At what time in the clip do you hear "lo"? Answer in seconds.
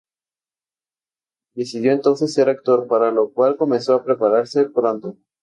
3.11-3.31